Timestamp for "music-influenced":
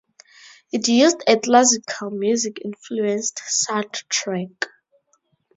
2.09-3.35